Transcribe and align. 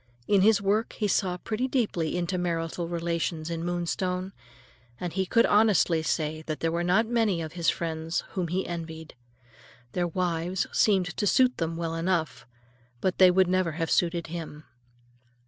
In 0.27 0.41
his 0.41 0.59
work 0.63 0.93
he 0.93 1.07
saw 1.07 1.37
pretty 1.37 1.67
deeply 1.67 2.17
into 2.17 2.39
marital 2.39 2.87
relations 2.87 3.51
in 3.51 3.63
Moonstone, 3.63 4.33
and 4.99 5.13
he 5.13 5.27
could 5.27 5.45
honestly 5.45 6.01
say 6.01 6.41
that 6.47 6.59
there 6.59 6.71
were 6.71 6.83
not 6.83 7.05
many 7.05 7.39
of 7.39 7.53
his 7.53 7.69
friends 7.69 8.23
whom 8.29 8.47
he 8.47 8.65
envied. 8.65 9.13
Their 9.91 10.07
wives 10.07 10.65
seemed 10.71 11.15
to 11.15 11.27
suit 11.27 11.57
them 11.57 11.77
well 11.77 11.93
enough, 11.93 12.47
but 12.99 13.19
they 13.19 13.29
would 13.29 13.47
never 13.47 13.73
have 13.73 13.91
suited 13.91 14.25
him. 14.25 14.63